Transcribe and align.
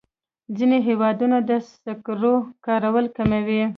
ځینې 0.57 0.77
هېوادونه 0.87 1.37
د 1.49 1.51
سکرو 1.83 2.35
کارول 2.65 3.05
کموي. 3.17 3.63